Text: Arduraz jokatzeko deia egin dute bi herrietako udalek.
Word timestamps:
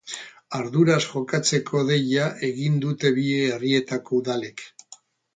Arduraz 0.59 1.01
jokatzeko 1.09 1.81
deia 1.89 2.29
egin 2.47 2.79
dute 2.85 3.11
bi 3.19 3.25
herrietako 3.57 4.15
udalek. 4.21 4.65